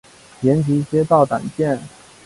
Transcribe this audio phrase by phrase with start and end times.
[0.41, 1.79] 延吉街道党建